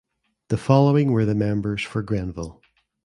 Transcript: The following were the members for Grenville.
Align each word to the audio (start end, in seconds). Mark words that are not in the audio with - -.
The 0.47 0.57
following 0.57 1.11
were 1.11 1.25
the 1.25 1.35
members 1.35 1.83
for 1.83 2.01
Grenville. 2.01 2.63